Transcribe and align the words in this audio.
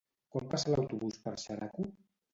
Quan 0.35 0.47
passa 0.53 0.71
l'autobús 0.73 1.19
per 1.27 1.37
Xeraco? 1.45 1.87